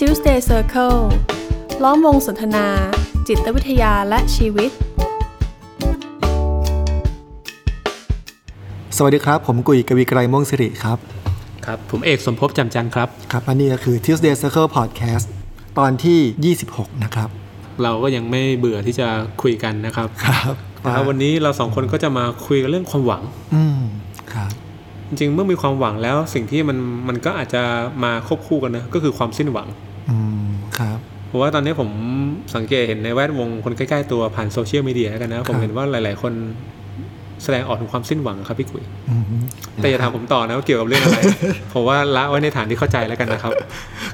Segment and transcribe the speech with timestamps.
[0.00, 0.98] Tuesday Circle
[1.82, 2.66] ล้อมวงสนทนา
[3.28, 4.70] จิตวิทยาและชีวิต
[8.96, 10.98] สวัสดีครับ ผมกุยกวีไกรม่วงสิริครับ
[11.66, 15.26] ครับ ผมเอกสมภพจำจันทร์ครับ ครับอันนี้ก็คือ Tuesday Circle Podcast
[15.78, 17.28] ตอนที่ 26 นะครับ
[17.82, 19.08] เราก็ยังไม่เบื่อที่จะ
[19.42, 20.52] คุยกันนะครับ ครับ
[20.84, 23.22] นะครับวันนี้เราสองคนก็จะมาคุยกันเรื่องความหวัง
[23.54, 23.80] อืม
[24.34, 24.52] ครับ
[25.08, 27.62] จริงๆเมื่อมีความหวังแล้วสิ่งที่มันมันก็อาจจะ
[28.04, 29.68] มาควบคู่กันนะก็คือความสิ้นหวัง
[30.10, 30.46] อืม
[30.78, 31.90] ครับเพราะว่าตอนนี้ผม
[32.56, 36.32] สังเกตเห็นในแวดวงคนใกล้ๆตัวผ่านโซเชียลมีเดียแล้วกันนะ ผมเห็นว่าหลาย ๆ คน
[37.42, 39.24] แสดงออกถึงความสิ้นหวังครับพี่กุยอืม
[39.76, 41.18] แต่อย่าถามผมต่อนะว่าเกี่ยวกับเรื่องอะไร
[41.74, 43.52] ผมว่าละไว้ในฐานที่เข้าใจแล้วกันนะครับ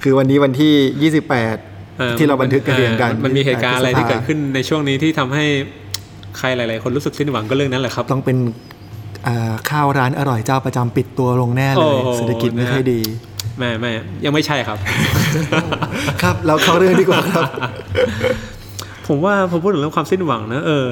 [0.03, 5.45] คือวันนี้วันที่อ่อ28 ที่เราบันทึกกันเรียนกันอ่อมันมีเหตุการณ์อะไรที่พฤษภเกิดขึ้นในช่วงนี้ที่ทำให้
[6.39, 8.39] ใครหลาย ๆ คนรู้สึกสิ้นหวังก็เรื่องนั้นแหละครับ ต้องเป็น
[9.27, 13.01] อ่าข้าวร้านอร่อยเจ้าประจำปิดตัวลงแน่เลยโอ้โหเศรษฐกิจไม่ค่อยดี
[13.59, 13.93] ไม่ไม่
[14.25, 14.79] ยังไม่ใช่ครับ
[16.23, 17.43] ครับเราเข้าเรื่องดีกว่าครับ
[19.09, 20.89] ผมว่าพอพูดถึงเรื่องความสิ้นหวังนะเออ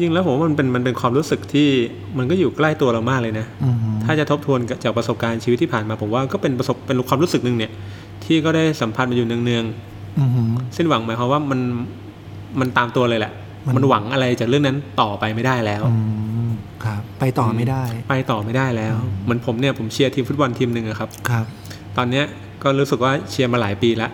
[0.00, 1.68] ยิ่งแล้วผมว่ามันเป็นมันเป็นความรู้สึกที่
[2.18, 7.72] มันก็อยู่ใกล้ตัวเรามากเลยนะอืมถ้าจะทบทวนจากประสบการณ์ชีวิตที่ผ่านมา ผมว่าก็เป็นประสบเป็นความรู้สึกหนึ่งเนี่ย
[8.24, 9.64] ที่ก็ได้สัมผัสมาอยู่เนือง
[10.18, 11.60] อืมๆสิ้นหวังหมายความว่ามัน
[12.60, 13.32] มันตามตัวเลยแหละ
[13.66, 15.94] มันมันหวังอะไรจากเรื่องนั้นต่อไปไม่ได้แล้วอื
[16.48, 16.50] ม
[16.84, 21.46] ครับ ไปต่อไม่ได้ ไปต่อไม่ได้แล้ว เหมือนผมเนี่ยผมเชียร์ทีมฟุตบอลทีมหนึ่งอะครับครับ
[21.98, 22.24] ตอนเนี้ย
[22.62, 24.10] ก็รู้สึกว่าเชียร์มาหลายปีแล้ว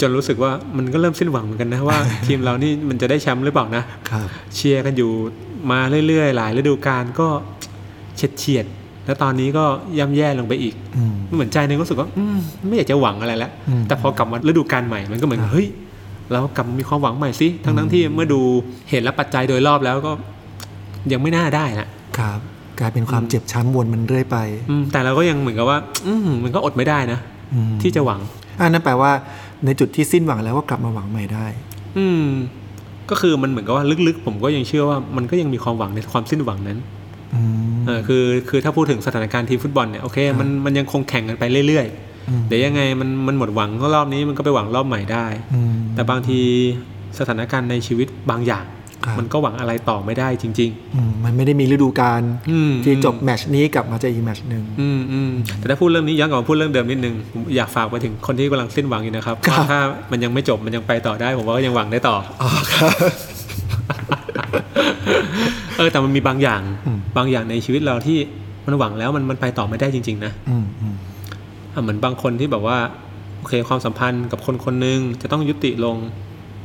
[0.00, 5.10] จนรู้สึกว่ามันก็เริ่มสิ้นหวังเหมือนกันนะว่า ทีมเรานี่มันจะได้แชมป์หรือเปล่านะครับเชียร์กันอยู่
[5.70, 7.28] มาเรื่อยๆ หลายฤดูกาลก็
[8.16, 9.64] เฉียดเฉียดๆแล้วตอนนี้ก็
[9.98, 15.68] ย่ำแย่ลงไปอีกอืมเหมือนใจนึงก็รู้สึกว่าอืมไม่อยากจะหวังอะไรแล้วอืมแต่พอกลับมาฤดูกาลใหม่มันก็เหมือนครับเฮ้ย
[16.32, 18.40] เรากลับมามีความหวังใหม่สิทั้งทั้งๆที่เมื่อดู
[18.88, 20.12] เหตุและปัจจัยโดยรอบแล้วก็
[21.12, 22.38] ยังไม่น่าได้นะครับ
[22.80, 24.36] กลายเป็นความเจ็บช้ำวนมันเรื่อยไป
[24.70, 27.18] อืมแต่เราก็ยังเหมือนกับว่า อืมมันก็อดไม่ได้นะ
[27.54, 28.20] อืมที่จะหวัง
[28.60, 29.10] อันนั้นแปลว่า
[29.64, 31.46] ในจุดที่สิ้นหวังแล้วก็กลับมาหวังใหม่ได้
[31.98, 32.24] อืม
[33.10, 36.78] ก็คือมันเหมือนกับว่าลึกๆ ผมก็ยังเชื่อว่ามันก็ยังมีความหวังในความสิ้นหวังนั้น
[37.34, 37.42] อื
[37.74, 41.86] มเออคือคือถ้าพูดถึงสถานการณ์ทีมฟุตบอลเนี่ยโอเคมันมันยังคงแข่งกันไปเรื่อย
[42.28, 46.40] อืมๆเดี๋ยวยังไงมันมันหมดหวังก็รอบนี้มันก็ไปหวังรอบใหม่ได้อืมแต่บางที
[47.18, 48.77] สถานการณ์ในชีวิตบางอย่างครับ
[49.18, 62.92] มันก็หวังอะไรต่อไม่ได้จริงอืมมันไม่ได้มีฤดูกาลๆอืมที่จบแมตชนี้กลับมาจะอีกแมตชหนึ่งอืมอืมแต่ถ้าพูดเรื่องนี้ย้อนกลับมาพูดเรื่องเดิมนิดนึงผมอยากฝากไปถึงคนที่กำลังสิ้นหวังอยู่นะครับว่าถ้ามันยังไม่จบมันยังไปต่อได้ ผมว่าก็ยังหวังได้ต่ออ๋อครับ
[65.76, 68.18] เออแต่มันมีบางอย่างอืมบางอย่างในชีวิตเราที่
[68.66, 70.94] มันหวังแล้วมันมันไปต่อไม่ได้จริง ๆ นะอืมอืม
[71.72, 72.78] อะเหมือนบางคนที่แบบว่า
[73.38, 75.96] โอเคความสัมพันธ์กับคนคนหนึ่งจะต้องยุติลง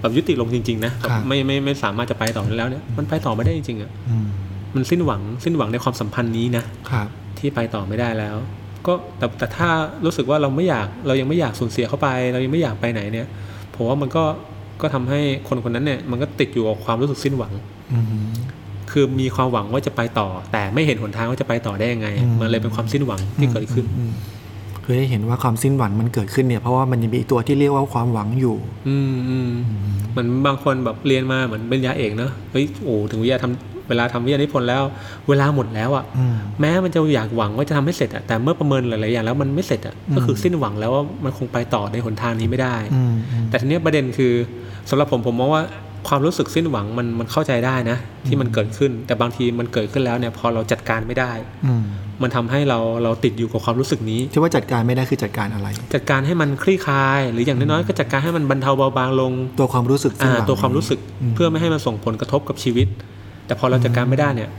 [0.04, 4.28] แบบยุติลงจริง ๆ นะแบบไม่ไม่ไม่สามารถจะไปต่อได้แล้วเนี่ยมันไปต่อไม่ได้จริงๆอะอืม
[4.76, 7.08] มันสิ้นหวังสิ้นหวังในความสัมพันธ์นี้นะครับ
[7.40, 8.36] ที่ไปต่อไม่ได้แล้ว
[8.88, 9.70] ก็แต่แต่ถ้า
[10.06, 13.28] รู้สึกว่าเราไม่อยากเรายังไม่อยากสูญเสียเข้าไป เรายังไม่อยากไปไหนเนี่ย
[13.76, 14.24] ผมว่ามันก็
[14.82, 17.54] ก็ทำให้คนคนนั้นเนี่ย มันก็ติดอยู่กับความรู้สึกสิ้นหวัง
[17.94, 18.06] อืม
[18.92, 24.12] คือมีความหวังว่าจะไปต่อ แต่ไม่เห็นหนทางว่าจะไปต่อได้ยังไงอืมมันเลยเป็นความสิ้นหวังที่เกิดขึ้นอืม
[24.84, 28.56] คือได้เห็นว่าความสิ้นหวังมันเกิดขึ้นเนี่ยเพราะว่ามันยังมีอีกตัวที่เรียกว่าความหวังอยู่
[28.88, 29.52] อืมอืม
[30.12, 34.84] เหมือนบางคนแบบเรียนมาเหมือนปริญญาเอกเนอะเฮ้ยโอ้ถึงวิทยาทำเวลาทำวิทยานิพนธ์แล้ว
[35.30, 44.34] เวลาหมดแล้วอะ่ะอืมแม้มันจะอยากหวังว่าจะทำให้เสร็จอะแต่เมื่อประเมินหลายๆอย่างแล้วมันไม่เสร็จอะก็คือสิ้นหวังแล้วว่ามันคงไปต่อในหนทางนี้ไม่ได้อืมอืมแต่ทีเนี้ยประเด็นคือ
[44.90, 45.64] สำหรับผมผมมองว่า
[46.08, 51.32] ความรู้สึกสิ้นหวังมันมันเข้าใจได้นะ ที่มันเกิดขึ้น แต่บางทีมันเกิดขึ้นแล้วเนี่ยพอเราจัดการไม่ได้
[51.66, 51.74] อื
[52.20, 62.88] มมันทำให้เราเราติดอยู่กับความรู้สึกนี้ ที่ว่าจัดการไม่ได้คือจัดการอะไร จัดการให้มันคลี่คลาย หรืออย่างน้อยๆก็จัดการให้มันบรรเทาเบาบางลง ตัวความรู้สึกสิ้นอ่าหวังตัวความรู้สึกอืมเพื่อไม่ให้มันส่งผลกระทบกับชีวิต
[63.46, 64.50] แต่พอเราจัดการไม่ได้เนี่ย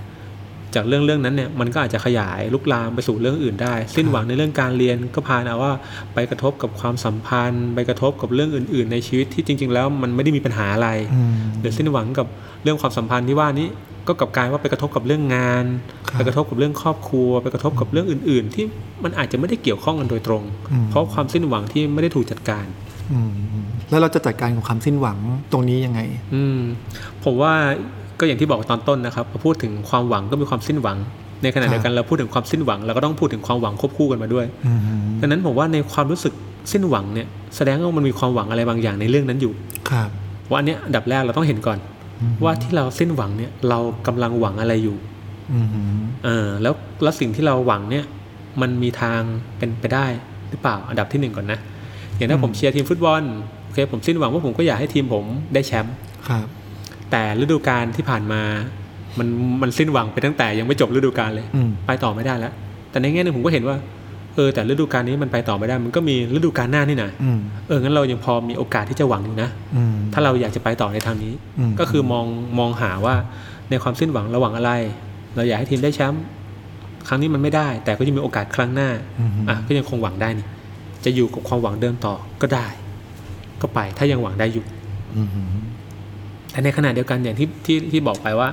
[0.74, 5.72] จากเรื่องเรื่องนั้นเนี่ยมันก็อาจจะขยายลุกลามไปสู่เรื่องอื่นได้ สิ้นหวังในเรื่องการเรียนก็พานะว่า
[6.14, 12.26] ไปกระทบกับความสัมพันธ์ ไปกระทบกับเรื่องอื่น ๆ ในชีวิตที่จริง ๆ แล้วมันไม่ได้มีปัญหาอะไรอืมหรือสิ้นหวังกับ
[12.62, 13.68] เรื่องความสัมพันธ์ที่ว่านี้
[14.08, 15.64] ก็กลับกลายว่าไปกระทบกับเรื่องงาน
[16.08, 18.64] ครับไปกระทบกับเรื่องครอบครัว ไปกระทบกับเรื่องอื่น ๆ ที่
[19.04, 20.42] มันอาจจะไม่ได้เกี่ยวข้องกันโดยตรง
[20.72, 22.66] อืมเพราะความสิ้นหวังที่ไม่ได้ถูกจัดการ
[23.12, 25.18] อืมอืมแล้วเราจะจัดการกับความสิ้นหวัง
[25.52, 26.00] ตรงนี้ยังไง
[26.34, 26.58] อืม
[27.24, 27.52] ผมว่า
[28.24, 30.96] ก็อย่างที่บอกตอนต้นนะครับพอพูดถึงความหวังก็มีความสิ้นหวัง
[31.42, 34.80] ในขณะครับเดียวกันเราพูดถึงความสิ้นหวังเราก็ต้องพูดถึงความหวังควบคู่กันมาด้วยอืม
[35.20, 36.32] ดังนั้นผมว่าในความรู้สึก
[36.72, 37.26] สิ้นหวังเนี่ย
[37.56, 39.52] แสดงว่ามันมีความหวังอะไรบางอย่างในเรื่องนั้นอยู่
[39.90, 40.08] ครับ
[40.50, 41.78] ว่าอันเนี้ยอันดับแรกเราต้องเห็นก่อน
[42.44, 44.96] ว่าที่เราสิ้นหวังเนี่ยเรากำลังหวังอะไรอยู่
[45.52, 45.66] อืม
[46.24, 48.04] เออแล้วแล้วสิ่งที่เราหวังเนี่ย
[48.60, 49.20] มันมีทาง
[49.58, 50.06] เป็นไปได้
[50.50, 51.58] หรือเปล่าอันดับที่หนึ่งก่อนนะ
[52.16, 53.22] อย่างถ้าผมเชียร์ทีมฟุตบอล
[53.64, 55.24] โอเคผมสิ้นหวังว่าผมก็อยากให้ทีมผม
[55.54, 55.94] ได้แชมป์
[56.28, 56.46] ครับ
[57.10, 58.42] แต่ฤดูกาลที่ผ่านมา
[59.18, 59.28] มัน
[59.62, 62.52] มันสิ้นหวังไปตั้งแต่ยังไม่จบฤดูกาลเลยอืมไปต่อไม่ได้แล้ว
[62.90, 63.76] แต่ในแง่หนึงผมก็เห็นว่า
[64.34, 72.26] เออแต่ฤดูกาลนี้มันไปต่อไม่ได้ มันก็มีฤดูกาลหน้านี่นะอืมเอองั้นเรายังพอมีโอกาสที่จะหวังอยู่นะอืมถ้าเราอยากจะไปต่อในทางนี้อืมก็คือมอง
[72.58, 73.14] มองหาว่า
[73.70, 74.72] ในความสิ้นหวังเราหวังอะไร
[75.36, 76.22] เราอยากให้ทีมได้แชมป์
[77.08, 78.88] ครั้งนี้มันไม่ได้ แต่ก็ยังมีโอกาสครั้งหน้า
[79.20, 80.46] อืมอะก็ยังคงหวังได้นี่
[81.04, 82.66] จะอยู่กับความหวังเดิมต่อก็ได้
[83.62, 84.64] ก็ไปถ้ายังหวังได้อยู่
[85.16, 85.28] อืม
[86.54, 88.48] แต่ในขณะเดียวกันอย่างที่ที่ที่บอกไปว่า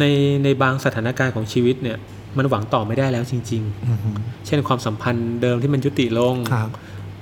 [0.00, 0.04] ใน
[0.44, 1.96] ในบางสถานการณ์ของชีวิตเนี่ย
[2.38, 6.68] มันหวังต่อไม่ได้แล้วจริงอืมๆเช่นความสัมพันธ์เดิมที่มันยุติลงครับ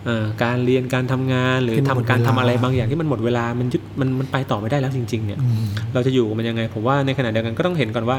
[0.05, 8.19] เอ่อการเรียนการทำงานหรือที่ทำมันหมดการทำเวลาอะไรบางอย่างที่มันหมดเวลามันยึดมันมันไปต่อไม่ได้แล้วจริง ๆ เนี่ยอืมเราจะอยู่กับมันยังไงผมว่าในขณะเดียวกันก็ต้องเห็นก่อนว่า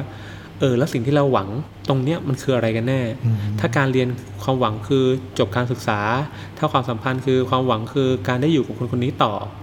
[0.60, 1.48] เออแล้วสิ่งที่เราหวัง
[1.90, 4.08] ตรงเนี้ยมันคืออะไรกันแน่อืมถ้าการเรียน
[4.44, 5.06] ความหวังคือ
[5.40, 6.00] จบการศึกษา
[6.58, 9.62] ถ้าความสัมพันธ์คือความหวังคือการได้อยู่กับคนคนนี้ต่อถ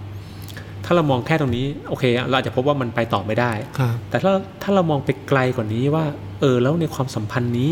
[0.91, 4.33] าเรามองแค่ตรงนี้โอเค เราอาจจะพบว่ามันไปต่อไม่ได้ครับแต่ถ้า
[4.63, 6.05] ถ้าเรามองไปไกลกว่านี้ว่า
[6.39, 7.71] เออแล้วในความสัมพันธ์นี้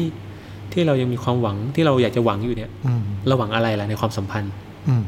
[0.74, 4.52] ที่เรายังมีความหวังที่เราอยากจะหวังอยู่เนี่ยอืมเราหวังอะไรล่ะในความสัมพันธ์
[4.88, 5.04] อืม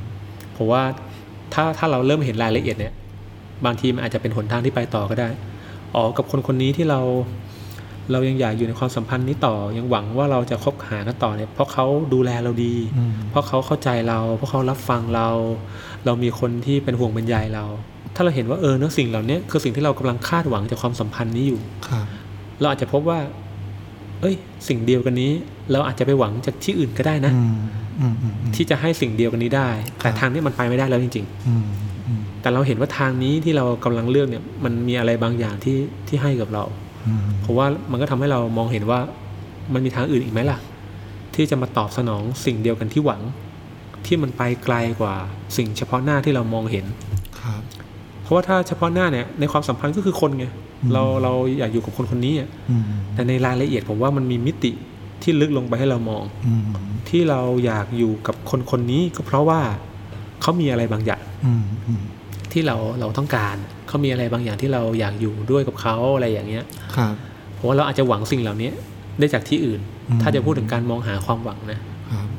[0.57, 0.83] ผมว่า
[1.53, 2.93] ถ้าถ้าเราเริ่มเห็นรายละเอียดเนี่ย
[3.65, 5.29] บางทีมันอาจจะเป็นหนทางที่ไปต่อก็ได้
[5.95, 7.01] อ๋อกับคนคนนี้ที่เรา
[8.11, 15.27] เรายังอยากอยู่ในความสัมพันธ์นี้ต่อ ยังหวังว่าเราจะคบหากันต่อเนี่ย เพราะเขาดูแลเราดีอืมเพราะเขาเข้าใจเรา เพราะเขารับฟังเรา
[16.05, 17.65] เรามีคนที่เป็นห่วงเป็นใยเรา
[18.15, 22.05] ถ้าเราเห็นว่าเออเนื้อสิ่งเหล่านี้คือสิ่งที่เรากำลังคาดหวังจากความสัมพันธ์นี้อยู่ครับ
[22.59, 23.19] เราอาจจะพบว่า
[24.21, 24.35] เอ้ย
[24.67, 25.31] สิ่งเดียวกันนี้
[25.71, 27.55] เราอาจจะไปหวังจากที่อื่นก็ได้นะอืม
[27.99, 29.69] อืมอืมอืมที่จะให้สิ่งเดียวกันนี้ได้
[29.99, 31.65] แต่ครับทางนี้มันไปไม่ได้แล้วจริงๆอืม
[32.07, 35.77] อืมแต่เราเห็นว่าทางนี้ที่เรากำลังเลือกเนี่ย มันมีอะไรบางอย่างที่
[36.07, 36.63] ที่ให้กับเรา
[37.07, 38.99] อืมเพราะว่ามันก็ทำให้เรามองเห็นว่า
[39.73, 40.57] มันมีทางอื่นอีกไหมล่ะ
[41.35, 43.21] ที่จะมาตอบสนองสิ่งเดียวกันที่หวัง
[44.05, 45.15] ที่มันไปไกลกว่า
[45.57, 46.85] สิ่งเฉพาะหน้าที่เรามองเห็น
[47.41, 47.90] ครับเพ
[48.31, 50.45] ราะว่าถ้าเฉพาะหน้าเนี่ยในความสัมพันธ์ก็คือคนไง
[50.81, 52.83] อืมเราเราอยากอยู่กับคนคนนี้อะอืม
[53.13, 54.71] แต่ในรายละเอียดผมว่ามันมีมิติ
[55.23, 56.63] ที่ลึกลงไปให้เรามองอืม
[57.09, 59.61] ที่เราอยากอยู่กับคนคนนี้ก็เพราะว่า
[60.41, 62.01] เขามีอะไรบางอย่างอืมอืม
[62.51, 63.55] ที่เราเราต้องการ
[63.87, 67.13] เขามีอะไรบางอย่างที่เราอยากอยู่ด้วยกับเขาอะไรอย่างเงี้ยครับ
[67.55, 68.71] เพราะว่าเราอาจจะหวังสิ่งเหล่านี้
[69.19, 71.90] ได้จากที่อื่นอืมถ้าจะพูดถึงการมองหาความหวังนะครับ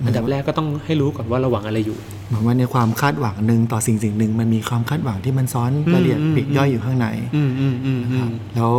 [0.07, 1.97] อันดับแรกก็ต้องให้รู้ก่อนว่าเราหวังอะไรอยู่
[2.29, 8.73] เหมือนว่าในความคาดหวังหนึ่งต่อสิ่งสิ่งหนึ่งมันมีความคาดหวังที่มันซ้อนอืมรายละเอียดอืมปลีกย่อยอยู่ข้างในอืมอืมอืมอืครับมแล้ว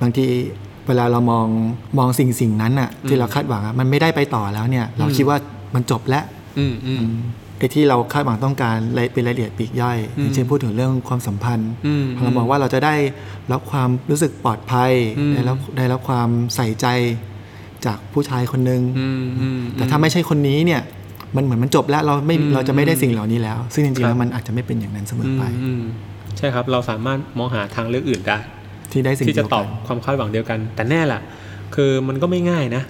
[0.00, 0.26] บางที
[0.86, 1.46] เวลาเรามอง
[1.98, 5.38] มองสิ่งสิ่งนั้นอะที่เราคาดหวังอะมันไม่ได้ไปต่อแล้วเนี่ย เราอืมคิดว่า
[5.74, 6.24] มันจบแล้ว
[6.58, 7.02] อืมอืม
[7.58, 12.94] ไอ้ที่เราคาดหวังต้องการรายเป็นรายละเอียดปลีกย่อยอืมอย่างเช่นพูดถึงเรื่องความสัมพันธ์อืมพอเรามองว่าเราจะได้
[13.52, 16.86] รับความรู้สึกปลอดภัยอืมได้รับได้รับความใส่ใจ
[17.86, 20.80] จากผู้ชายคนหนึ่งอืมอืมแต่ถ้าไม่ใช่คนนี้เนี่ย
[21.36, 25.82] มันเหมือนมันจบแล้วเราไม่อืมเราจะไม่ได้สิ่งเหล่านี้แล้ว ซึ่งจริงๆครัแล้บวมันอาจจะไม่เป็นอย่างนั้นเสมออืมไปอืม
[26.36, 28.36] ใช่ครับ เราสามารถมองหาทางเลือกอื่นได้
[28.92, 31.20] ที่ได้สิ่งที่เดีจะยวตกัอบนความคาดหวังเดียวกัน แต่แน่ล่ะ
[31.74, 32.82] คือมันก็ไม่ง่ายนะ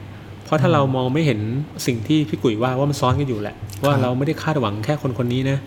[0.44, 1.40] เพราะถ้าเรามองไม่เห็น
[1.86, 5.58] สิ่งที่พี่กุ๋ยว่าว่ามันซ้อนกันอยู่แหละ ว่าเราไม่ได้คาดหวังแค่คนคนนี้นะ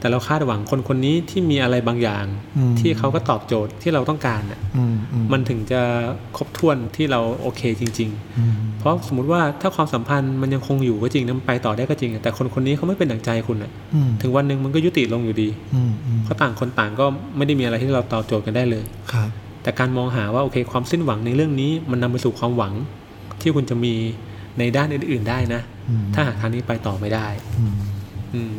[0.00, 2.24] แต่เราคาดหวังคนคนนี้ที่มีอะไรบางอย่าง
[2.56, 5.80] อืมที่เขาก็ตอบโจทย์ที่เราต้องการน่ะอืมอืมมันถึงจะ
[6.36, 17.06] ครบถ้วนที่เราโอเคจริงอืมๆเพราะสมมติว่าถ้าความสัมพันธ์มันยังคงอยู่ก็จริงนะมันไปต่อได้ก็จริง แต่คนคนนี้เขาไม่เป็นดั่งใจคุณน่ะอืมถึงวันหนึ่งมันก็ยุติลงอยู่ดีอืมอืมเพราะต่างคนต่างก็
[17.36, 19.28] ไม่ได้มีอะไรที่เราตอบโจทย์กันได้เลยครับ
[19.62, 22.72] แต่การมองหาว่าโอเค ความสิ้นหวังในเรื่องนี้มันนำไปสู่ความหวัง
[23.40, 23.94] ที่คุณจะมี
[24.58, 27.26] ในด้านอื่น ๆได้นะอืมถ้าหากทางนี้ไปต่อไม่ได้
[27.58, 27.74] อืม
[28.34, 28.52] อืม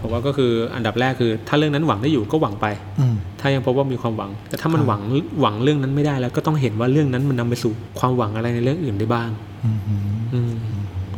[0.00, 2.66] ผมว่าก็คืออันดับแรกคือ ถ้าเรื่องนั้นหวังได้อยู่ก็หวังไป
[3.00, 5.00] อืมถ้ายังพบว่ามีความหวัง แต่ถ้ามันครับหวัง
[5.40, 9.28] หวังเรื่องนั้นไม่ได้แล้ว ก็ต้องเห็นว่าเรื่องนั้นมันนำไปสู่ความหวังอะไรในเรื่องอื่นได้บ้าง
[9.64, 10.00] อืมอืม
[10.32, 10.52] อืม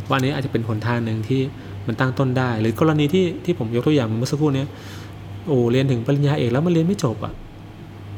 [0.08, 1.40] ว่าอันนี้อาจจะเป็นหนทางหนึ่งที่
[1.86, 4.68] มันตั้งต้นได้ หรือกรณีที่ที่ผมยกตัวอย่างเมื่อสักครู่เนี้ย
[5.48, 7.32] โอ้เรียนถึงปริญญาเอกแล้วมันเรียนไม่จบอะ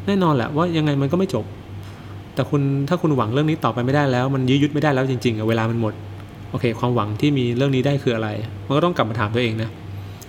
[0.06, 1.44] แน่นอนแหละว่ายังไงมันก็ไม่จบ
[2.34, 5.94] แต่คุณถ้าคุณหวังเรื่องนี้ต่อไปไม่ได้แล้ว มันยื้อยุดไม่ได้แล้วจริงๆอะเวลามันหมด
[6.50, 8.28] โอเค ความหวังที่มีเรื่องนี้ได้คืออะไร
[8.66, 9.70] มันก็ต้องกลับมาถามตัวเองนะ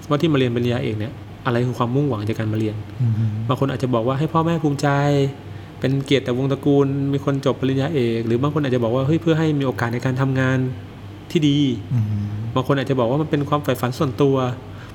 [0.10, 1.14] ว่าที่มาเรียนปริญญาเอกเนี่ย
[1.46, 3.14] อะไรคือความมุ่งหวังจากการมาเรียนอืม
[3.48, 4.88] บางคนอาจจะบอกว่าให้พ่อแม่ภูมิใจ
[5.80, 10.58] เป็นเกียรติแต่วงศ์ตระกูล มีคนจบปริญญาเอก หรือบางคนอาจจะบอกว่าเฮ้ยเพื่อให้มีโอกาสในการทำงาน
[11.32, 11.60] ที่ดี
[11.94, 12.06] อืม
[12.56, 14.36] บางคนอาจจะบอกว่ามันเป็นความใฝ่ฝันส่วนตัว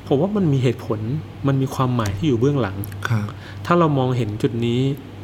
[0.08, 1.00] ผมว่ามันมีเหตุผล
[1.46, 2.76] มันมีความหมายที่อยู่เบื้องหลัง
[3.08, 3.26] ครับ
[3.66, 4.80] ถ้าเรามองเห็นจุดนี้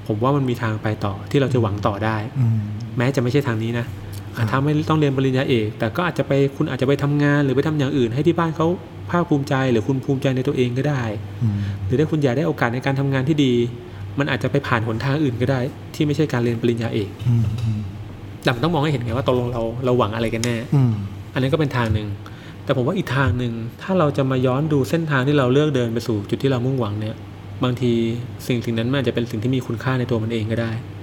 [0.06, 2.58] ผมว่ามันมีทางไปต่อที่เราจะหวังต่อได้อืม
[2.96, 4.01] แม้จะไม่ใช่ทางนี้นะอะ
[4.50, 8.66] ถ้าไม่ต้องเรียนปริญญาเอก แต่ก็อาจจะไปคุณอาจจะไปทำงาน หรือไปทำอย่างอื่น ให้ที่บ้านเขา
[9.10, 11.02] ภาคภูมิใจ หรือคุณภูมิใจในตัวเองก็ได้
[11.42, 13.52] อืมหรือถ้าคุณอยากได้โอกาสในการทำงานที่ดี
[14.18, 15.60] มันอาจจะไปผ่านหนทางอื่นก็ได้
[15.94, 17.80] ที่ไม่ใช่การเรียนปริญญาเอกอืมอืม
[18.42, 20.92] แต่มันต้องมองให้เห็นไงว่าตกลงเราเราหวังอะไรกันแน่อืม
[21.34, 22.08] อันนี้นก็เป็นทางหนึ่ง
[22.64, 27.16] แต่ผมว่าอีกทางหนึ่งถ้าเราจะมาย้อนดูเส้นทางที่เราเลือกเดินไปสู่จุดที่เรามุ่งหวังเนี่ย
[27.64, 27.92] บางที
[28.46, 31.01] สิ่งสิ่งนั้นมันอาจจะเป็นสิ่งที่มีคุณค่าในตัวมันเองก็ได้อืม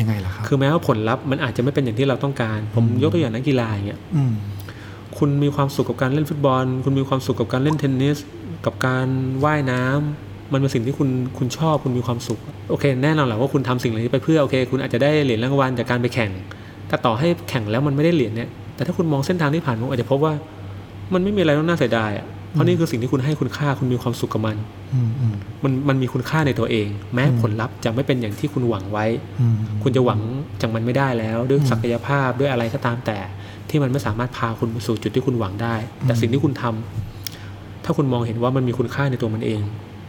[0.00, 4.32] ยังไงล่ะครับ คือแม้ว่าผลลัพธ์มันอาจจะไม่เป็นอย่างที่เราต้องการ ผมยกตัวอย่างนักกีฬาอย่างเงี้ยอืม
[5.18, 8.16] คุณคุณมีความสุขกับการเล่นฟุตบอล คุณมีความสุขกับการเล่นเทนนิส
[8.66, 9.06] กับการ
[9.44, 12.38] ว่ายน้ำมันเป็นสิ่งที่คุณคุณชอบคุณมีความสุข
[12.70, 16.30] โอเค แน่นอนแหละว่าคุณทำสิ่งเหล่านี้ไปเพื่อโอเค คุณอาจจะได้เหรียญรางวัลจากการไปแข่ง
[16.88, 20.32] แต่ต่อให้แข่งแล้วมันไม่ได้เหรียญเนี่ย แต่ถ้าคุณมองเส้นทางที่ผ่านคุณอาจจะพบว่า
[21.14, 24.56] มันไม่มีอะไรต้องน่าเสียดายอะ เพราะนี่คือสิ่งที่คุณให้คุณค่าคุณมีความสุขกับมัน
[24.94, 25.34] อืมอืม
[25.64, 29.06] มันมันมีคุณค่าในตัวเอง แม้ผลลัพธ์จะไม่เป็นอย่างที่คุณหวังไว้
[29.40, 30.20] อืมคุณจะหวัง
[30.60, 33.18] จากมันไม่ได้แล้ว ด้วยศักยภาพด้วยอะไรก็ตามแต่
[33.70, 35.74] ที่มันไม่สามารถพาคุณไปสู่จุดที่คุณหวังได้
[36.06, 39.62] แต่สิ่งที่คุณทำถ้าคุณมองเห็นว่ามันมีคุณค่าในตัวมันเอง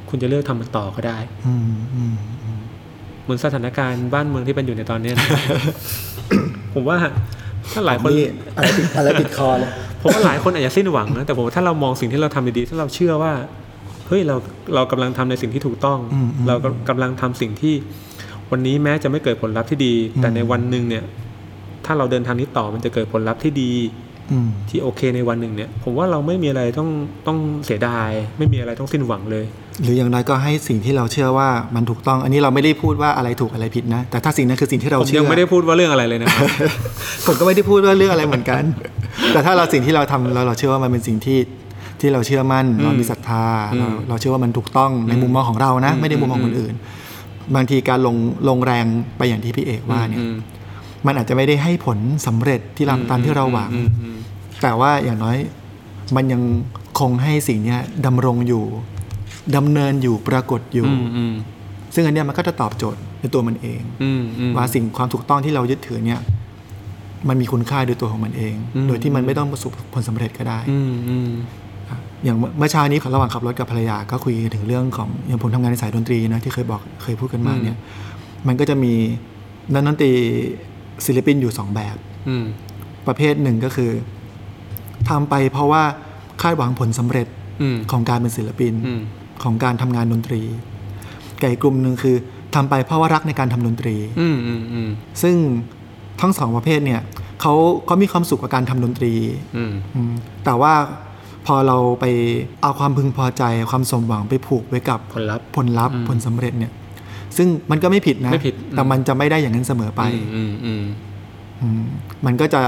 [0.09, 2.59] คุณจะเลือกทำมันต่อก็ได้อืมอืมอืม
[3.23, 5.27] เหมือนสถานการณ์บ้านเมืองที่เป็นอยู่ในตอนเนี้ยนะ
[6.73, 6.97] ผมว่า
[7.73, 9.71] ถ้าหลายคนนี่อะไรติดอะไรติดคอเลย
[10.05, 13.33] ผมว่าหลายคนอาจจะสิ้นหวังนะแต่ผมว่าถ้าเรามองสิ่งที่เราทำดีๆถ้าเราเชื่อว่า
[14.07, 14.35] เฮ้ยเรา
[14.75, 17.75] เรากำลังทำในสิ่งที่ถูกต้องอืมอืมเราก็กำลังทำสิ่งที่
[18.51, 21.03] วันนี้แม้จะไม่เกิดผลลัพธ์ที่ดี แต่ในวันหนึ่งเนี่ย
[21.85, 24.14] ถ้าเราเดินทางนี้ต่อมันจะเกิดผลลัพธ์ที่ดีอืม
[24.69, 26.89] ที่โอเคในวันหนึ่งเนี่ย ผมว่าเราไม่มีอะไรต้อง
[27.27, 29.45] ต้องเสียดาย ไม่มีอะไรต้องสิ้นหวังเลย
[29.83, 36.49] หรืออย่างน้อยก็ให้สิ่งที่เราเชื่อว่ามันถูกต้อง อันนี้เราไม่ได้พูดว่าอะไรถูกอะไรผิดนะ แต่ถ้าสิ่งนั้นคือสิ่งที่เราผมเชื่ยัองไม่ได้พูดว่าเรื่องอะไรเลยนะครับ
[37.27, 38.63] ผมก็ไม่ได้พูดว่าเรื่องอะไรเหมือนกัน
[39.33, 41.39] แต่ถ้าเราสิ่งที่เราทำเราเราเชื่อว่ามันเป็นสิ่งที่
[42.01, 46.73] ที่เราเชื่อมั่นเรามีศรัทธาอืมเราเราเชื่อว่ามันถูกต้องในมุมมองของเรานะอืมไม่ได้มุมมองอืมคนอื่น
[47.55, 48.15] บางทีการลง
[48.49, 48.85] ลงแรง
[49.17, 50.25] ไปอย่างที่พี่เอกว่าเนี่ยอื
[51.05, 51.97] มมันอาจจะไม่ได้ให้ผล
[52.27, 54.17] สำเร็จที่เราตามที่เราหวังอืมอืม
[54.61, 55.37] แต่ว่าอย่างน้อย
[56.15, 56.41] มันยัง
[56.99, 58.63] คงให้สิ่งเนี้ยดำรงอยู่
[59.55, 61.33] ดำเนินอยู่ปรากฏอยู่อืมอืม
[61.93, 66.19] ซึ่งอันเนี้ยมันก็จะตอบโจทย์ในตัวมันเองอืมอืมว่าสิ่งความถูกต้องที่เรายึดถือเนี่ย
[67.27, 71.29] มันมีคุณค่าโดยตัวของมันเองอืมโดยที่มันไม่ต้องประสบผลสำเร็จก็ได้อืมอืม
[72.23, 77.77] อย่างเมื่อเช้านี้ระหว่างขับรถกับภรรยาก็คุยถึงเรื่องของอย่างผมทำงานในสายดนตรีนะที่เคยบอกเคยพูดกันมาเนี่ย
[78.47, 78.93] มันก็จะมี
[79.73, 80.11] นักดนตรี
[81.05, 81.95] ศิลปินอยู่สองแบบ
[82.29, 82.45] อืม
[83.07, 83.91] ประเภทหนึ่งก็คือ
[85.09, 85.83] ทำไปเพราะว่า
[86.41, 87.27] คาดหวังผลสำเร็จ
[87.61, 89.01] อืมของการเป็นศิลปินอืม
[89.43, 90.41] ของการทำงานดนตรี
[91.41, 92.15] กับอีกกลุ่มหนึ่งคือ
[92.55, 94.89] ทำไปเพราะว่ารักในการทำดนตรีอืมอืมอืม
[95.21, 95.35] ซึ่ง
[96.21, 97.01] ทั้งสองประเภทเนี่ย
[97.41, 97.53] เขา
[97.85, 99.13] เขามีความสุขกับการทำดนตรี
[99.57, 100.13] อืมอืม
[100.45, 100.73] แต่ว่า
[101.45, 102.05] พอเราไป
[102.61, 106.71] เอาความพึงพอใจความสมหวังไปผูกไว้กับผลลัพธ์ผลลัพธ์อืมผลสำเร็จเนี่ย
[107.37, 110.01] ซึ่งมันก็ไม่ผิดนะไม่ผิดแต่มันจะไม่ได้อย่างนั้นเสมอไป
[110.35, 110.83] อืมอืม
[111.61, 111.83] อืม
[112.25, 112.61] มันก็จะ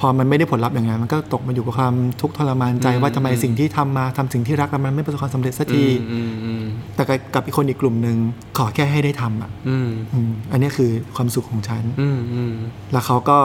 [0.00, 8.16] พอมันไม่ได้ผลลัพธ์อย่างนั้นมันก็ตกมาอยู่กับความทุกข์ทรมานใจอืมว่าทำไมอืมสิ่งที่ทำมาทำสิ่งที่รักแล้วมันไม่ประสบความสำเร็จสักทีอืมอืมแต่กับกับอีกคนอีกกลุ่มหนึ่ง
[8.58, 12.54] ขอแค่ให้ได้ทำอะอืมอืมอันนี้คือความสุขของฉันอืมอืม
[12.92, 13.38] แล้วเขาก็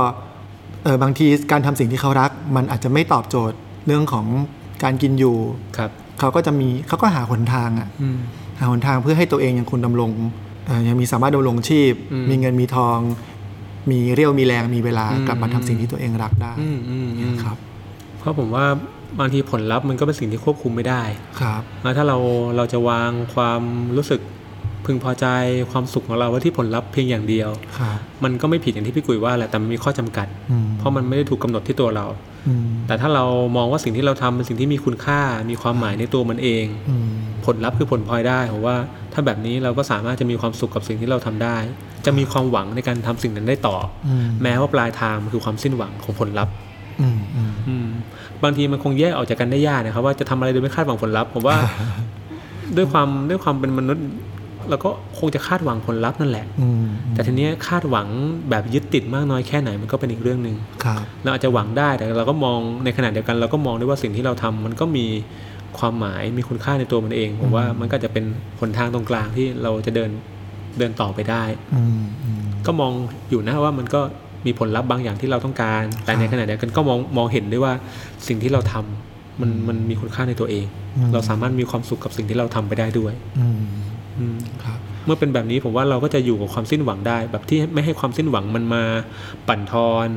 [0.84, 3.58] เออบางทีการทำสิ่งที่เขารัก มันอาจจะไม่ตอบโจทย์
[3.88, 4.26] เรื่องของ
[4.84, 5.38] การกินอยู่
[5.78, 8.18] ครับ เขาก็จะมีเขาก็หาหนทางอะอืม
[8.60, 10.30] หาหนทางเพื่อให้ตัวเองยังคุณดำรงเอ่อ
[10.88, 13.00] ยังมีสามารถดำรงชีพอืมมีเงินมีทอง
[13.92, 17.58] มีเรี่ยวมีแรงมีเวลาอืมกลับมาทำสิ่งที่ตัวเองรักได้อืมอืมอืมครับ
[18.20, 18.66] เพราะผมว่า
[19.20, 21.04] บางทีผลลัพธ์มันก็เป็นสิ่งที่ควบคุมไม่ได้
[21.40, 22.18] ครับแล้วถ้าเรา
[22.58, 23.62] เราจะวางความ
[23.98, 24.22] รู้สึก
[24.86, 25.26] พึงพอใจ
[25.72, 27.50] ความสุขของเราไว้ที่ผลลัพธ์เพียงอย่างเดียว
[27.80, 32.29] ครับมันก็ไม่ผิดอย่างที่พี่กุยว่าแหละแต่มันมีข้อจำกัดอืมเพราะมันไม่ได้ถูกกำหนดที่ตัวเราอืม
[32.88, 33.26] แต่ถ้าเรา
[33.58, 35.20] มองว่าสิ่งที่เราทำเป็นสิ่งที่มีคุณค่า
[35.50, 37.10] มีความหมายในตัวมันเองอืม
[37.46, 38.76] ผลลัพธ์คือผลพลอยได้ผมว่า
[39.14, 41.58] ถ้าแบบนี้เราก็สามารถจะมีความสุขกับสิ่งที่เราทำได้
[42.06, 46.54] จะมีความหวังในการทำสิ่งนั้นได้ต่อออืมแม้ว่าปลายทางมันคือความสิ้นหวังของผลลัพธ์
[47.02, 47.88] อืมอืมอืม
[48.44, 51.58] บางทีมันคงแยกออกจากกันได้ยากนะครับ ว่าจะทำอะไรโดยไม่คาดหวังผลลัพธ์ผมว่า
[52.78, 54.06] ด้วยความด้วยความเป็นมนุษย์
[54.70, 54.90] เราก็
[55.20, 58.08] คงจะคาดหวังผลลัพธ์นั่นแหละอืมแต่ทีเนี้ยคาดหวัง
[58.50, 65.06] แบบยึดติดมากน้อยแค่ไหนมันก็เป็นอีกเรื่องหนึ่งครับเราอาจจะหวังได้แต่เราก็มองในขณะเดียวกัน เราก็มองด้วยว่าสิ่งที่เราทำมันก็มี
[65.80, 68.24] ความหมายมีคุณค่าในตัวมันเองผมว่ามันก็จะเป็น
[68.60, 70.10] หนทางตรงกลางที่เราจะเดิน
[70.78, 71.44] เดินต่อไปได้
[71.76, 72.92] อืมอืมก็มอง
[73.30, 74.02] อยู่นะว่ามันก็
[74.46, 77.74] มีผลลัพธ์บางอย่างที่เราต้องการ แต่ในขณะเดียวกันก็มองมองเห็นด้วยว่า
[78.28, 80.66] สิ่งที่เราทำมันมันมีคุณค่าในตัวเอง
[81.14, 83.90] เราสามารถมีความสุขกับสิ่งที่เราทำไปได้ด้วยอืมอืม
[84.64, 88.84] ครับเมื่อเป็นแบบนี้ผมว่าเราก็จะอยู่กับความสิ้นหวังได้ แบบที่ไม่ให้ความสิ้นหวังมันมา
[89.48, 90.08] ปั่นทอน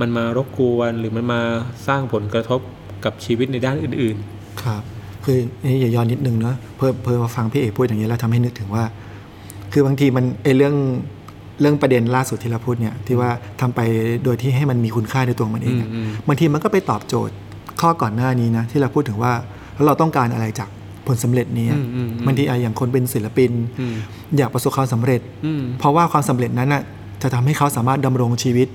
[0.00, 1.40] มันมารบกวน หรือมันมา
[1.86, 2.60] สร้างผลกระทบ
[3.04, 4.16] กับชีวิตในด้านอื่น
[4.62, 4.82] ครับ
[5.24, 8.84] คือนี่อย่าย้อนนิดนึงเนาะเพิ่มเพิ่มมาฟังพี่เอกพูดอย่างนี้แล้วทำให้นึกถึงว่า
[9.72, 10.74] คือบางทีมันไอเรื่อง
[11.60, 13.30] เรื่องประเด็นล่าสุดที่เราพูดเนี่ยที่ว่า
[13.60, 13.80] ทำไป
[14.24, 17.34] โดยที่ให้มันมีคุณค่าในตัวมันเองอะอืมอืมบางทีมันก็ไปตอบโจทย์
[17.80, 19.32] ข้อก่อนหน้านี้นะที่เราพูดถึงว่า
[19.74, 20.68] แล้วเราต้องการอะไรจาก
[21.06, 23.94] ผลสำเร็จนี้อะอืมอืมอืมบางทีอะอย่างคนเป็นศิลปินๆอืม
[24.38, 26.82] อยากประสบความสำเร็จอืมเพราะว่าความสำเร็จนั้นน่ะ
[27.22, 28.68] จะทำให้เขาสามารถดำรงชีวิต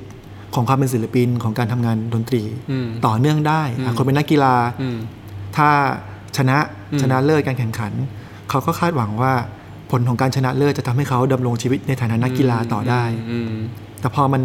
[0.55, 4.97] ของความเป็นศิลปินของการทำงานดนตรีอืมต่อเนื่องได้อืมอะคนเป็นนักกีฬาอืม
[5.57, 5.69] ถ้า
[6.37, 6.57] ชนะ
[6.91, 7.91] อืมชนะเลิศการแข่งขัน
[8.49, 9.33] เขาก็คาดหวังว่า
[9.91, 13.51] ผลของการชนะเลิศจะทำให้เขาดำรงชีวิตในฐานะนักกีฬาต่อได้อืม
[14.01, 14.41] แต่พอมัน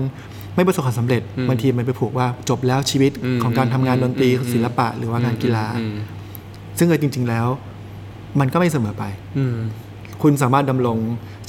[0.57, 5.97] ไม่ประสบความสำเร็จอืมบางทีมันไปผูกว่าจบแล้วชีวิตอืมของการทำงานดนตรีอืมศิลปะ หรือว่างานกีฬาอืม
[6.79, 7.47] ซึ่งเออจริง ๆ แล้ว
[8.41, 9.05] มันก็ไม่เสมอไป
[9.39, 9.57] อืม
[10.23, 10.99] คุณสามารถดำรง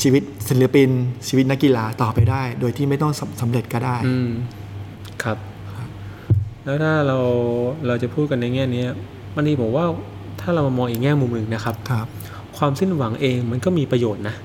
[0.02, 0.90] ชีวิตศิลปิน
[1.28, 4.30] ชีวิตนักกีฬาต่อไปได้ โดยที่ไม่ต้องสำสำเร็จก็ได้อืม
[5.24, 5.38] ครับ
[6.66, 7.18] แล้วถ้าเรา
[7.88, 8.90] เราจะพูดกันในแง่เนี้ย
[9.36, 9.86] มันนี้ผมว่า
[10.42, 12.08] ถ้าเรามามองอีกแง่มุมหนึ่งนะครับครับ
[12.58, 14.36] ความสิ้นหวังเองมันก็มีประโยชน์นะ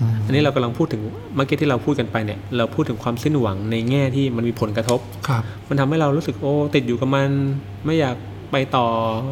[0.00, 1.00] อืมอันนี้เรากำลังพูดถึง
[1.36, 7.28] เมื่อกี้ที่เราพูดกันไปเนี่ย เราพูดถึงความสิ้นหวังในแง่ที่มันมีผลกระทบครับ มันทำให้เรารู้สึกโอ้ติดอยู่กับมัน
[7.86, 8.16] ไม่อยาก
[8.52, 8.86] ไปต่อ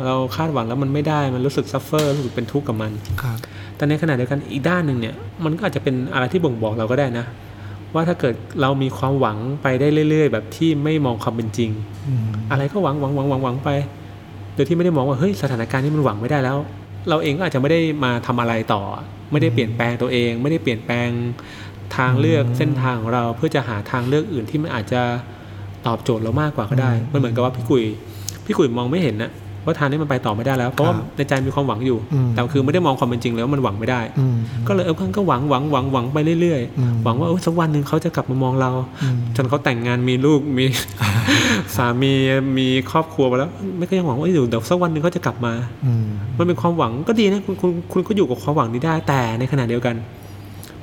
[0.06, 3.38] เราคาดหวังแล้วมันไม่ได้มันรู้สึก suffer รู้สึกเป็นทุกข์กับมันครับ
[3.76, 7.24] แต่ในขณะเดียวกันอีกด้านหนึ่งเนี่ยมันก็อาจจะเป็นอะไรที่บ่งบอกเราก็ได้นะ
[7.94, 11.70] ว่าถ้าเกิดเรามีความหวังไปได้เรื่อย ๆ แบบที่ไม่มองความเป็นจริง
[12.08, 13.68] อืมอะไรก็หวังหวังหวังหวังหวังไป
[14.54, 16.56] โดยที่ไม่ได้มองว่าเฮ้ยสถานการณ์นี้มันหวังไม่ได้แล้ว
[17.08, 18.82] เราเองก็อาจจะไม่ได้มาทำอะไรต่อ
[19.32, 21.08] ไม่ได้เปลี่ยนแปลงตัวเอง ไม่ได้เปลี่ยนแปลง
[21.96, 25.02] ทางเลือกเส้นทางของเราเพื่อจะหาทางเลือกอื่นที่มันอาจจะ
[25.86, 27.84] ตอบโจทย์เรามากกว่าก็ได้ มันเหมือนกับว่าพี่กุย
[28.50, 29.30] พี่กุยมองไม่เห็นนะ
[29.64, 31.98] ว่าทางนี้มันไปต่อไม่ได้แล้ว เพราะว่าในใจมีความหวังอยู่
[32.34, 34.36] แต่คือไม่ได้มองความเป็นจริงแล้วามันหวังไม่ได้อืม
[34.68, 38.70] ก็เลยเออก็หวังหวังหวังหวังไปเรื่อยอืมๆหวังว่าเออสักวันหนึ่งเขาจะกลับมามองเรา
[39.02, 40.64] อืมจนเขาแต่งงานมีลูกมี
[41.76, 42.12] สามี
[42.58, 45.52] มีครอบครัวไปแล้ว ไม่ก็ยังหวังว่าเอ้ยเดี๋ยวเดี๋ยวสักวันหนึ่งเขาจะกลับมา
[45.86, 46.06] อืม
[46.38, 49.94] มันเป็นความหวังก็ดีนะคุณคุณคุณก็อยู่กับความหวังนี้ได้แต่ในขณะเดียวกัน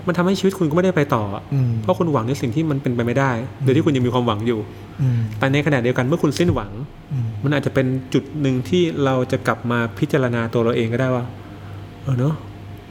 [0.08, 3.32] มันทำให้ชีวิตคุณก็ไม่ได้ไปต่อออืมเพราะคุณหวังในสิ่งที่มันเป็นไปไม่ได้
[3.64, 4.60] โดยที่คุณยังมีความหวังอยู่
[5.02, 6.72] อืมแต่ในขณะเดียวกันเมื่อคุณสิ้นหวัง
[7.12, 11.26] อืมมันอาจจะเป็นจุดหนึ่งที่เราจะกลับมาพิจารณาตัวเราเองก็ได้ว่า
[12.04, 12.36] เออเนาะ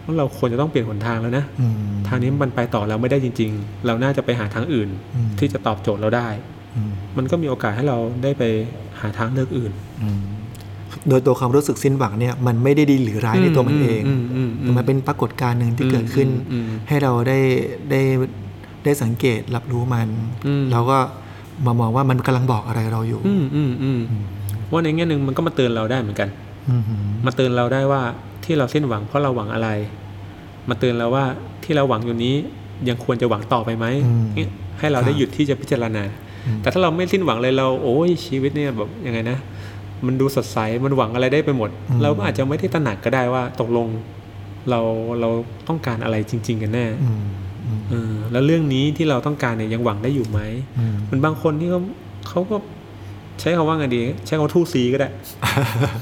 [0.05, 1.77] ว่าเราควรจะต้องเปลี่ยนหนทางแล้วนะอืม
[2.09, 6.29] ทางนี้มันไปต่อเราไม่ได้จริง ๆ เราน่าจะไปหาทางอื่นอืมที่จะตอบโจทย์เราได้
[6.77, 8.43] อืมมันก็มีโอกาสให้เราได้ไป
[9.01, 10.23] หาทางเลือกอื่นอืม
[11.09, 17.39] โดยตัวความรู้สึกสิ้นหวังเนี่ยมันไม่ได้ดีหรือร้ายในตัวมันเองอืมอืมอืแต่มันเป็นปรากฏการณ์หนึ่งที่เกิดขึ้นอืมให้เราได้
[17.91, 18.01] ได้
[18.85, 20.09] ได้สังเกตรับรู้มัน
[20.47, 20.99] อืมแล้วก็
[21.67, 24.01] มามองว่ามันกำลังบอกอะไรเราอยู่ อืมอืมอืม
[24.73, 26.29] ว่าในแง่หนึ่งมันก็มาเตือนเราได้เหมือนกัน
[26.69, 26.83] อืม
[27.27, 28.03] มาเตือนเราได้ว่า
[28.45, 29.69] ที่เราสิ้นหวังเพราะเราหวังอะไร
[30.69, 31.25] มาเตือนเราว่า
[31.65, 32.35] ที่เราหวังอยู่นี้
[32.89, 33.87] ยังควรจะหวังต่อไปไหม
[34.37, 36.05] เนี่ยให้เราได้หยุดที่จะพิจารณา
[36.63, 39.39] แต่ถ้าเราไม่สิ้นหวังเลยเรา โอ้ยชีวิตเนี่ยแบบยังไงนะ
[40.07, 41.71] มันดูสดใสมันหวังอะไรได้ไปหมด
[42.03, 43.89] เราก็อาจจะไม่ได้ตระหนักก็ได้ว่าตกลง
[44.71, 44.81] เรา
[45.21, 45.29] เรา
[45.69, 47.25] ต้องการอะไรจริง ๆ กันแน่อืม
[47.67, 50.41] อืมเออแล้วเรื่องนี้ที่เราต้องการเนี่ยยังหวังได้อยู่ไหม
[50.79, 51.81] อืมมันบางคนที่เขา
[52.29, 52.57] เขาก็
[53.41, 55.09] ใช้คำว่าไงดี ใช้คำว่าทู่ซีก็ได้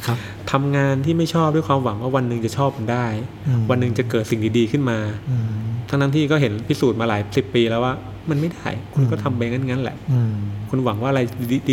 [0.07, 0.19] ครับ
[0.53, 3.07] ทำงานที่ไม่ชอบด้วยความหวังว่าวันหนึ่งจะชอบมันได้
[3.49, 4.99] อืมวันหนึ่งจะเกิดสิ่งดีๆขึ้นมา
[5.31, 5.49] อืม
[5.89, 7.95] ทั้งนั้นที่ก็เห็นพิสูจน์มาหลายสิบปีแล้วว่า
[8.31, 10.33] มันไม่ได้ คุณก็ทำไปงั้นๆแหละอืม
[10.71, 11.21] คุณหวังว่าอะไร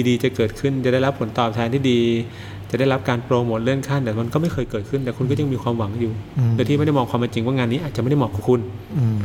[0.08, 2.00] ดีๆ จะเกิดขึ้น จะได้รับผลตอบแทนที่ดี
[2.70, 8.60] จะได้รับการโปรโมทเลื่อนขั้นแต่มันก็ไม่เคยเกิดขึ้น แต่คุณก็ยังมีความหวังอยู่อืมโดยที่ไม่ได้มองความเป็นจริงว่างานนี้อาจจะไม่ได้เหมาะกับคุณ
[8.98, 9.20] อืม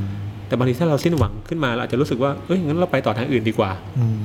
[0.46, 4.18] แต่บางทีถ้าเราสิ้นหวังขึ้นมาเราอาจจะรู้สึกว่าเอ้ยงั้นเราไปต่อทางอื่นดีกว่าอืม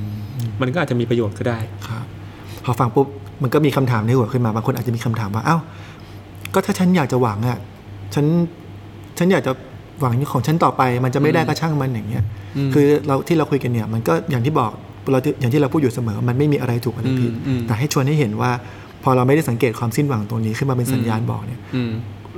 [0.60, 2.04] มันก็อาจจะมีประโยชน์ก็ได้ครับ
[2.64, 3.06] พอฟังปุ๊บ
[3.42, 5.56] มันก็มีคำถามในหัวขึ้นมาบางคนอาจจะมีคำถามว่า เอ้า
[6.54, 7.58] ก็ถ้าฉันอยากจะหวังอะ
[8.14, 8.26] ฉัน
[9.18, 9.52] ฉันอยากจะ
[10.02, 12.24] หวังของฉันต่อไป มันจะไม่ได้ก็ช่างมันอย่างเงี้ย
[12.56, 14.70] อืมคือเราที่เราคุยกันเนี่ย มันก็อย่างที่บอก
[15.10, 18.50] เราอย่างที่เราพูดอยู่เสมอ มันไม่มีอะไรถูกอะไรผิดอืมอืมแต่ให้ชวนให้เห็นว่า
[19.02, 21.92] พอเราไม่ได้สังเกตความสิ้นหวังตรงนี้ขึ้นมาเป็นสัญญาณบอกเนี่ยอืม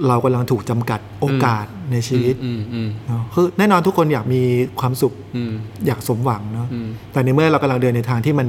[0.08, 4.42] เรากำลังถูกจำกัดโอกาสในชีวิตอืมอืมเนาะคือแน่นอนทุกคนอยากมี
[4.80, 5.52] ความสุขอืม
[5.86, 8.46] อยากสมหวังเนาะอืมแต่ในเมื่อเรากำลังเดินในทางที่มัน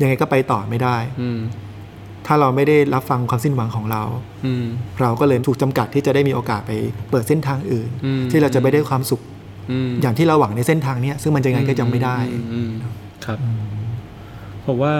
[0.00, 1.38] ยังไงก็ไปต่อไม่ได้อืม
[2.26, 4.02] ถ้าเราไม่ได้รับฟังความสิ้นหวังของเรา
[4.46, 4.66] อืม
[5.00, 6.72] เราก็เลยถูกจำกัดที่จะได้มีโอกาสไป
[7.10, 9.20] เปิดเส้นทางอื่นอืมที่เราจะไม่ได้ความสุข
[9.70, 12.70] อืมอย่างที่เราหวังในเส้นทางเนี้ยซึ่งมันจะยังไงก็ยังไม่ได้อือืม
[13.24, 13.38] ครับ
[14.66, 14.94] ผมว่า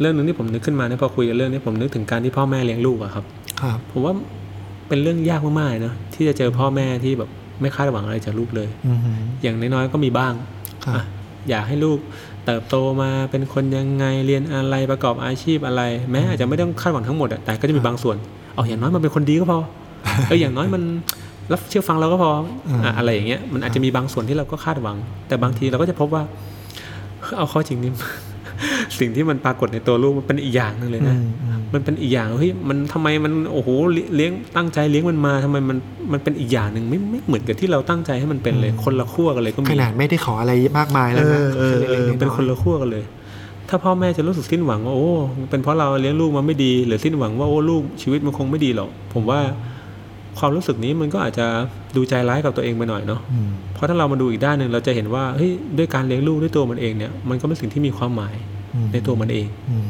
[0.00, 3.24] เรื่องหนึ่งที่ผมนึกขึ้นมาเนี่ยพอคุยกันเรื่องนี้ผมนึกถึงการที่พ่อแม่เลี้ยงลูกอะครับ
[3.60, 4.14] ครับ ผมว่า
[4.88, 10.32] เป็นเรื่องยากมากๆเลยเนอะที่จะเจอพ่อแม่ที่แบบไม่คาดหวังอะไรจากลูกเลยอือหืออย่างน้อยๆก็มีบ้าง
[10.84, 11.04] ครับ
[11.44, 11.98] อะอยากให้ลูก
[12.46, 18.16] เติบโตมาเป็นคนยังไงเรียนอะไรประกอบอาชีพอะไร แม้อาจจะไม่ต้องคาดหวังทั้งหมดอะแต่ก็จะมีบางส่วน
[18.54, 19.60] เอาอย่างน้อยมันเป็นคนดีก็พอ
[20.28, 20.82] เอออย่างน้อยมัน
[21.52, 22.30] รับเชื่อฟังเราก็พอ
[22.84, 24.96] อะอะไรอย่างเงี้ยมันอาจจะมีบางส่วนที่เราก็คาดหวัง
[25.28, 26.22] แต่บางทีเราก็จะพบว่า
[27.38, 27.92] เอาเข้อจริงนี่
[28.98, 33.68] สิ่งที่มันปรากฏในตัวลูกมันเป็นอีกอย่างหนึงเลยอืนะมอืมมันเป็นอีกอย่างเฮ้ยมันทำไมมันโอ้โห
[34.16, 35.78] เลี้ยงตั้งใจเลี้ยงมันมาทำไมมัน
[36.12, 43.04] มันเป็นอีกอย่างหนึ่งไม่ไม่เหมือนกับที่เราตั้งใจให้มันเป็นเลยคนละขั้วกันเลยก็มีขนาดไม่ได้ขออะไรมากมายเอแล้วนะอเออเออล็กๆอยๆเป็นคนละขั้วกันเลย
[43.68, 45.08] ถ้าพ่อแม่จะรู้สึกสิ้นหวังว่าโอ้
[45.50, 49.40] เป็นเพราะเราเลี้ยงลูกมาไม่ดี หรือสิ้นหวังว่าโอ้ลูกชีวิตมันคงไม่ดีหรอกผมว่า
[50.38, 51.46] ความรู้สึกนี้มันก็อาจจะ
[51.96, 58.53] ดูใจร้ายกับตัวเองไปหน่อยเนาะอืมเพราะถ้าเรามาดูอีกด้านหนึ่งเราจะเห็นว่าเฮ้ยด้วยการเลี้ยงลูกด้วยตัวมันเองเนี่ยมันก็เป็นสิ่งที่มีความหมายอืม
[58.92, 59.84] ในตัวมันเองอืม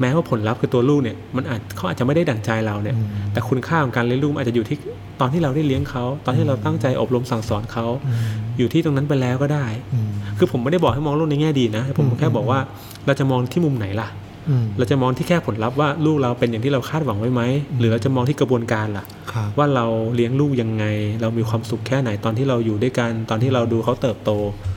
[0.00, 4.76] แม้ว่าผลลัพธ์คือตัวลูกเนี่ยมันอาจเขาอาจจะไม่ได้ดั่งใจเราเนี่ยอืมแต่คุณค่าของการเลี้ยงลูกมันอาจจะอยู่ที่
[5.20, 8.16] ตอนที่เราได้เลี้ยงเขา ตอนที่เราตั้งใจอบรมสั่งสอนเขาอืม
[8.58, 12.58] อยู่ที่ตรงนั้นไปแล้วก็ได้อืมคือผมไม่ได้บอกให้มองโลกในแง่ดีนะ ผมแค่บอกว่า
[13.06, 14.29] เราจะมองที่มุมไหนล่ะอืม
[14.78, 17.42] เราจะมองที่แค่ผลลัพธ์ว่าลูกเราเป็นอย่างที่เราคาดหวังไว้ไหม
[17.78, 20.84] หรือเราจะมองที่กระบวนการล่ะครับว่าเราเลี้ยงลูกยังไง
[21.20, 24.30] เรามีความสุขแค่ไหนตอนที่เราอยู่ด้วยกันตอนที่เราดูเขาเติบโต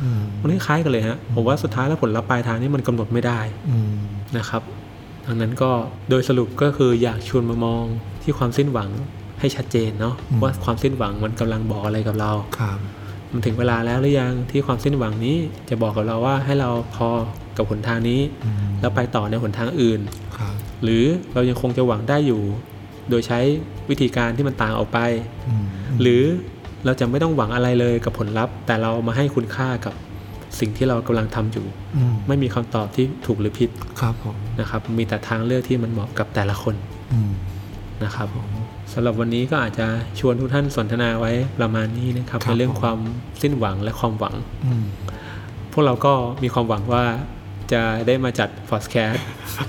[0.04, 3.95] อืมมันคล้ายๆกันเลยฮะผมว่าสุดท้ายแล้วผลลัพธ์ปลายทางนี่มันกำหนดไม่ได้อืม
[4.38, 4.62] นะครับ
[5.26, 5.71] ดังนั้นก็
[6.10, 7.84] โดยสรุปก็คืออยากชวนมามอง
[8.23, 8.89] ที่ความสิ้นหวัง
[9.39, 12.80] ให้ชัดเจนเนาะว่าความสิ้นหวังมันกำลังบอกอะไรกับเราครับ
[13.32, 15.36] มันถึงเวลาแล้วหรือยังที่ความสิ้นหวังนี้
[15.69, 17.10] จะบอกกับเราว่าให้เราพอ
[17.57, 20.01] กับหนทางนี้อืมแล้วไปต่อในหนทางอื่น
[20.37, 22.41] ครับหรือเรายังคงจะหวังได้อยู่
[23.09, 23.39] โดยใช้
[23.89, 24.99] วิธีการที่มันต่างออกไป
[25.47, 25.65] อืม
[26.01, 26.23] หรือ
[26.85, 29.93] เราจะไม่ต้องหวังอะไรเลยกับผลลัพธ์ แต่เรามาให้คุณค่ากับ
[30.59, 31.65] สิ่งที่เรากำลังทำอยู่
[31.97, 36.75] อืมไม่มีคำตอบที่ถูกหรือผิดครับผมนะครับ มีแต่ทางเลือกที่มันเหมาะกับแต่ละคน
[37.13, 37.31] อืม
[38.03, 38.27] นะครับ
[38.93, 39.87] สำหรับวันนี้ก็อาจจะ
[40.19, 42.99] ชวนทุกท่านสนทนาไว้ประมาณนี้นะครับครับในเรื่องผมความ
[43.41, 44.35] สิ้นหวังและความหวัง
[44.65, 44.83] อืม
[45.71, 46.13] พวกเราก็
[46.43, 47.03] มีความหวังว่า
[47.73, 49.13] จะได้มาจัดฟอสแคส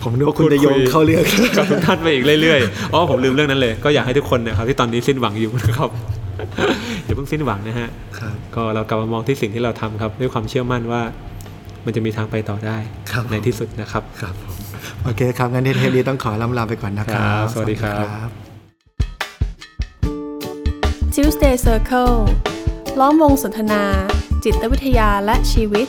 [0.03, 1.25] ผมนึกว่าคุณจะโยงเข้าเรื่อง
[1.57, 5.91] กับทุกท่านไปอีกเรื่อยๆอ๋อผมลืมเรื่องนั้นเลย ก็อยากให้ทุกคนนะครับที่ตอนนี้สิ้นหวังอยู่นะครับ
[7.05, 7.89] อย่าเพิ่งสิ้นหวังนะฮะ
[8.19, 11.03] ครับก็เรากลับมามองที่สิ่งที่เราทำครับ ด้วยความเชื่อมั่นว่า
[11.85, 12.79] มันจะมีทางไปต่อได้
[13.13, 14.55] ครับในที่สุดนะครับครับผม
[15.05, 18.29] โอเคครับงั้นเทปนี้ต้องขอลำลาไปก่อนนะครัครับบสวัสดีครับบ
[21.15, 22.17] Tuesday Circle
[23.01, 23.83] ล้อมวงสนทนา
[24.45, 25.87] จิตวิทยาและชีวิต